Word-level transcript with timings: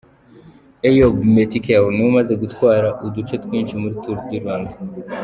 Eyob 0.89 1.15
Metkel 1.35 1.85
niwe 1.93 2.07
umaze 2.11 2.33
gutwara 2.43 2.87
uduce 3.05 3.35
twinshi 3.43 3.73
muri 3.81 3.95
Tour 4.01 4.17
du 4.27 4.37
Rwanda. 4.41 4.73